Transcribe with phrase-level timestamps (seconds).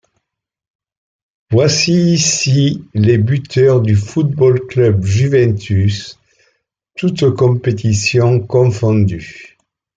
[1.51, 6.17] Voici ici les buteurs du Foot-Ball Club Juventus
[6.97, 9.59] toute compétitions confondues.